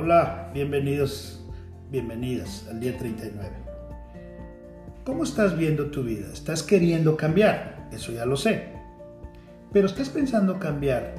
[0.00, 1.44] Hola, bienvenidos,
[1.90, 3.50] bienvenidas al día 39.
[5.04, 6.28] ¿Cómo estás viendo tu vida?
[6.32, 7.88] ¿Estás queriendo cambiar?
[7.90, 8.68] Eso ya lo sé.
[9.72, 11.16] Pero ¿estás pensando cambiar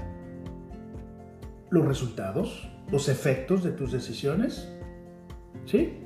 [1.70, 4.70] los resultados, los efectos de tus decisiones?
[5.66, 5.98] ¿Sí?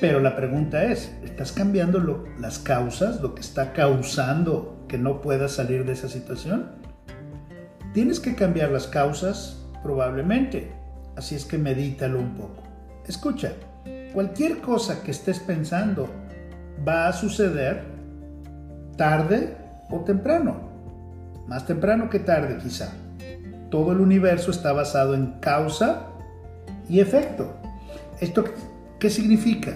[0.00, 5.52] Pero la pregunta es, ¿estás cambiando las causas, lo que está causando que no puedas
[5.52, 6.72] salir de esa situación?
[7.94, 10.81] Tienes que cambiar las causas probablemente,
[11.16, 12.62] así es que medítalo un poco.
[13.06, 13.52] Escucha,
[14.12, 16.08] cualquier cosa que estés pensando
[16.86, 17.84] va a suceder
[18.96, 19.56] tarde
[19.90, 20.72] o temprano.
[21.46, 22.92] Más temprano que tarde quizá.
[23.70, 26.08] Todo el universo está basado en causa
[26.88, 27.54] y efecto.
[28.20, 28.44] ¿Esto
[28.98, 29.74] qué significa?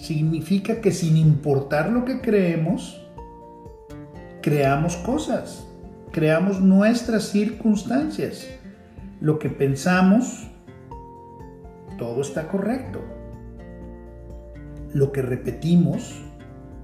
[0.00, 3.00] Significa que sin importar lo que creemos,
[4.42, 5.66] creamos cosas,
[6.10, 8.46] creamos nuestras circunstancias.
[9.20, 10.50] Lo que pensamos,
[11.98, 13.00] todo está correcto.
[14.92, 16.22] Lo que repetimos,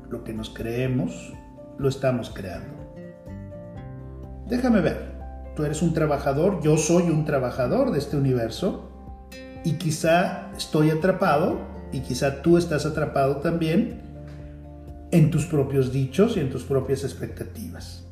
[0.08, 1.33] lo que nos creemos,
[1.78, 2.75] lo estamos creando.
[4.48, 5.12] Déjame ver,
[5.55, 8.91] tú eres un trabajador, yo soy un trabajador de este universo
[9.64, 11.58] y quizá estoy atrapado
[11.92, 14.00] y quizá tú estás atrapado también
[15.12, 18.05] en tus propios dichos y en tus propias expectativas.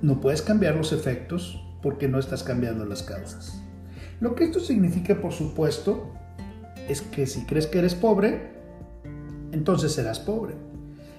[0.00, 3.62] No puedes cambiar los efectos porque no estás cambiando las causas.
[4.20, 6.12] Lo que esto significa, por supuesto,
[6.88, 8.50] es que si crees que eres pobre,
[9.52, 10.54] entonces serás pobre.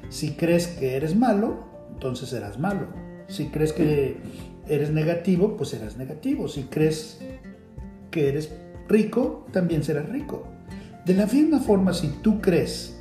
[0.09, 2.87] Si crees que eres malo, entonces serás malo.
[3.27, 4.17] Si crees que
[4.67, 6.47] eres negativo, pues serás negativo.
[6.47, 7.19] Si crees
[8.11, 8.51] que eres
[8.87, 10.47] rico, también serás rico.
[11.05, 12.99] De la misma forma, si tú crees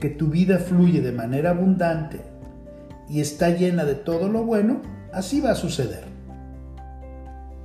[0.00, 2.20] que tu vida fluye de manera abundante
[3.08, 4.82] y está llena de todo lo bueno,
[5.12, 6.04] así va a suceder.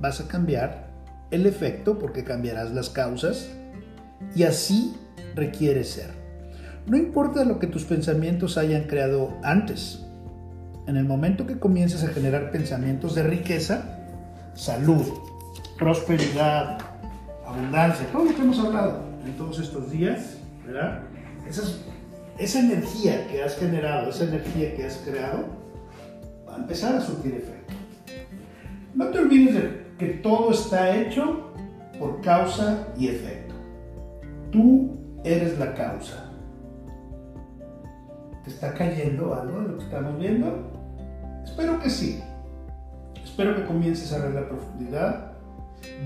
[0.00, 0.87] Vas a cambiar
[1.30, 3.48] el efecto porque cambiarás las causas
[4.34, 4.96] y así
[5.34, 6.10] requiere ser.
[6.86, 10.04] No importa lo que tus pensamientos hayan creado antes.
[10.86, 13.98] En el momento que comiences a generar pensamientos de riqueza,
[14.54, 15.04] salud,
[15.78, 16.78] prosperidad,
[17.46, 20.36] abundancia, todo lo que hemos hablado en todos estos días,
[20.66, 21.00] ¿verdad?
[22.38, 25.44] Esa, energía que has generado, esa energía que has creado,
[26.48, 27.74] va a empezar a surtir efecto.
[28.94, 31.52] No te olvides de que todo está hecho
[31.98, 33.54] por causa y efecto.
[34.50, 36.30] Tú eres la causa.
[38.44, 40.70] ¿Te está cayendo algo de lo que estamos viendo?
[41.44, 42.22] Espero que sí.
[43.22, 45.32] Espero que comiences a ver la profundidad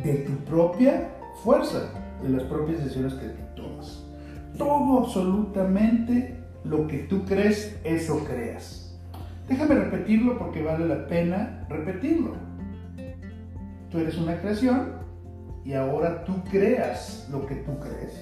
[0.02, 1.08] de tu propia
[1.42, 1.90] fuerza,
[2.22, 4.04] de las propias decisiones que tú tomas.
[4.58, 8.98] Todo absolutamente lo que tú crees, eso creas.
[9.48, 12.34] Déjame repetirlo porque vale la pena repetirlo.
[13.92, 14.94] Tú eres una creación
[15.66, 18.12] y ahora tú creas lo que tú crees.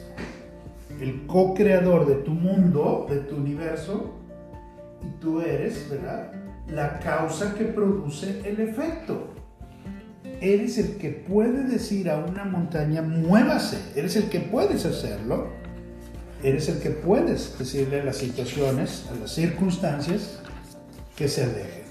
[1.00, 4.16] El co-creador de tu mundo, de tu universo,
[5.00, 6.32] y tú eres, ¿verdad?
[6.68, 9.28] La causa que produce el efecto.
[10.40, 13.78] Eres el que puede decir a una montaña, muévase.
[13.94, 15.48] Eres el que puedes hacerlo.
[16.42, 20.40] Eres el que puedes decirle a las situaciones, a las circunstancias,
[21.14, 21.84] que se alejen.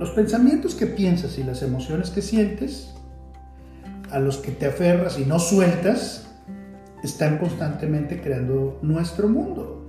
[0.00, 2.92] Los pensamientos que piensas y las emociones que sientes
[4.12, 6.28] a los que te aferras y no sueltas,
[7.02, 9.86] están constantemente creando nuestro mundo.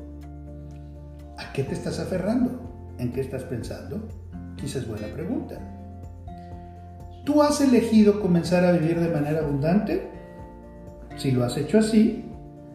[1.37, 2.95] ¿A qué te estás aferrando?
[2.97, 4.07] ¿En qué estás pensando?
[4.55, 5.59] Quizás es buena pregunta.
[7.25, 10.07] ¿Tú has elegido comenzar a vivir de manera abundante?
[11.17, 12.25] Si lo has hecho así,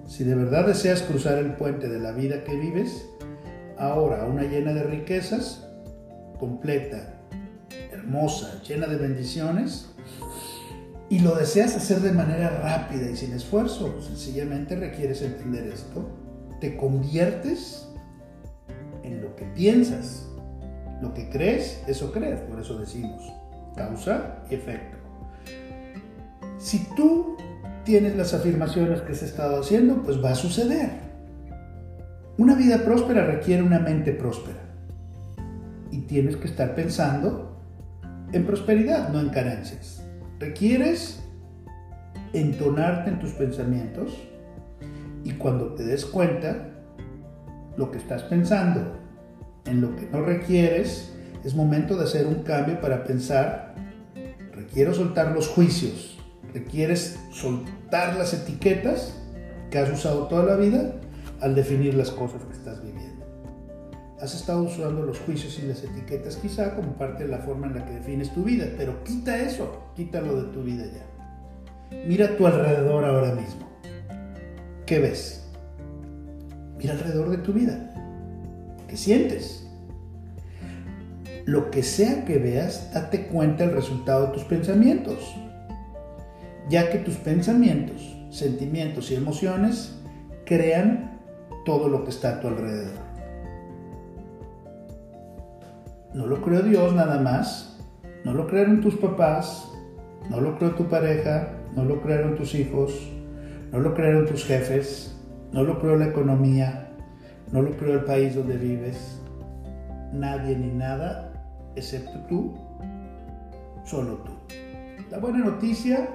[0.06, 3.06] si de verdad deseas cruzar el puente de la vida que vives,
[3.78, 5.66] ahora una llena de riquezas,
[6.38, 7.20] completa,
[7.90, 9.94] hermosa, llena de bendiciones,
[11.10, 16.06] y lo deseas hacer de manera rápida y sin esfuerzo, sencillamente requieres entender esto,
[16.60, 17.88] te conviertes
[19.02, 20.26] en lo que piensas.
[21.00, 23.22] Lo que crees, eso crees, por eso decimos
[23.76, 24.98] causa y efecto.
[26.58, 27.36] Si tú
[27.84, 30.90] tienes las afirmaciones que has estado haciendo, pues va a suceder.
[32.36, 34.58] Una vida próspera requiere una mente próspera.
[35.90, 37.62] Y tienes que estar pensando
[38.32, 40.07] en prosperidad, no en carencias
[40.38, 41.20] requieres
[42.32, 44.16] entonarte en tus pensamientos
[45.24, 46.68] y cuando te des cuenta
[47.76, 48.96] lo que estás pensando
[49.64, 51.12] en lo que no requieres,
[51.44, 53.74] es momento de hacer un cambio para pensar,
[54.52, 56.18] requiero soltar los juicios,
[56.52, 59.14] requieres soltar las etiquetas
[59.70, 60.94] que has usado toda la vida
[61.40, 62.87] al definir las cosas que estás viviendo.
[64.20, 67.74] Has estado usando los juicios y las etiquetas quizá como parte de la forma en
[67.74, 71.98] la que defines tu vida, pero quita eso, quítalo de tu vida ya.
[72.04, 73.68] Mira a tu alrededor ahora mismo.
[74.86, 75.46] ¿Qué ves?
[76.78, 77.94] Mira alrededor de tu vida.
[78.88, 79.68] ¿Qué sientes?
[81.44, 85.34] Lo que sea que veas, date cuenta del resultado de tus pensamientos,
[86.68, 89.94] ya que tus pensamientos, sentimientos y emociones
[90.44, 91.20] crean
[91.64, 93.07] todo lo que está a tu alrededor.
[96.14, 97.78] No lo creó Dios nada más,
[98.24, 99.70] no lo crearon tus papás,
[100.30, 103.10] no lo creó tu pareja, no lo crearon tus hijos,
[103.72, 105.16] no lo crearon tus jefes,
[105.52, 106.90] no lo creó la economía,
[107.52, 109.20] no lo creó el país donde vives,
[110.12, 111.32] nadie ni nada,
[111.76, 112.54] excepto tú,
[113.84, 114.32] solo tú.
[115.10, 116.08] La buena noticia,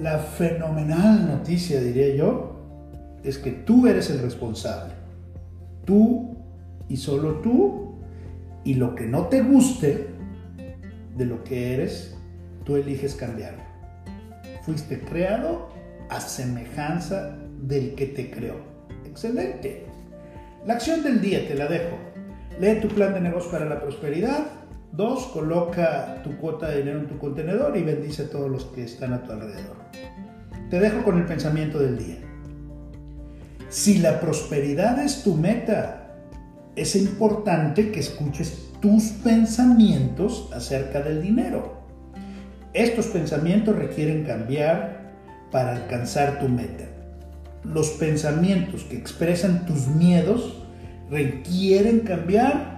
[0.00, 2.56] la fenomenal noticia diría yo,
[3.22, 4.94] es que tú eres el responsable.
[5.84, 6.36] Tú
[6.88, 7.85] y solo tú.
[8.66, 10.08] Y lo que no te guste
[11.16, 12.16] de lo que eres,
[12.64, 13.62] tú eliges cambiarlo.
[14.64, 15.68] Fuiste creado
[16.10, 18.56] a semejanza del que te creó.
[19.04, 19.86] Excelente.
[20.66, 21.96] La acción del día te la dejo.
[22.58, 24.46] Lee tu plan de negocio para la prosperidad.
[24.90, 28.82] Dos, coloca tu cuota de dinero en tu contenedor y bendice a todos los que
[28.82, 29.76] están a tu alrededor.
[30.70, 32.18] Te dejo con el pensamiento del día.
[33.68, 36.05] Si la prosperidad es tu meta,
[36.76, 41.80] es importante que escuches tus pensamientos acerca del dinero.
[42.74, 45.14] Estos pensamientos requieren cambiar
[45.50, 46.84] para alcanzar tu meta.
[47.64, 50.62] Los pensamientos que expresan tus miedos
[51.10, 52.76] requieren cambiar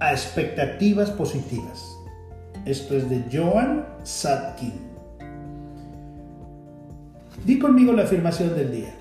[0.00, 1.96] a expectativas positivas.
[2.64, 4.74] Esto es de Joan Satkin.
[7.44, 8.94] Di conmigo la afirmación del día.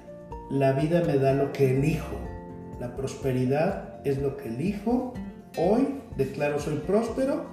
[0.52, 2.35] La vida me da lo que elijo.
[2.80, 5.14] La prosperidad es lo que elijo.
[5.58, 7.46] Hoy declaro soy próspero.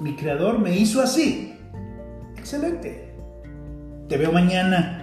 [0.00, 1.56] Mi creador me hizo así.
[2.36, 3.14] Excelente.
[4.08, 4.99] Te veo mañana.